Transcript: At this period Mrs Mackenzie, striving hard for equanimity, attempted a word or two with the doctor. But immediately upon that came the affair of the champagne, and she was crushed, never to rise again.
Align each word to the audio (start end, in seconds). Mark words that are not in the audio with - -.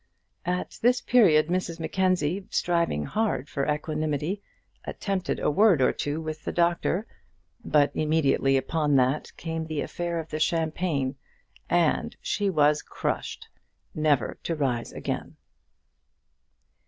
At 0.47 0.79
this 0.81 0.99
period 0.99 1.49
Mrs 1.49 1.79
Mackenzie, 1.79 2.47
striving 2.49 3.05
hard 3.05 3.47
for 3.47 3.67
equanimity, 3.67 4.41
attempted 4.83 5.39
a 5.39 5.51
word 5.51 5.79
or 5.79 5.91
two 5.93 6.19
with 6.19 6.43
the 6.43 6.51
doctor. 6.51 7.05
But 7.63 7.91
immediately 7.95 8.57
upon 8.57 8.95
that 8.95 9.31
came 9.37 9.67
the 9.67 9.81
affair 9.81 10.17
of 10.19 10.29
the 10.31 10.39
champagne, 10.39 11.17
and 11.69 12.15
she 12.19 12.49
was 12.49 12.81
crushed, 12.81 13.47
never 13.93 14.39
to 14.41 14.55
rise 14.55 14.91
again. 14.91 15.35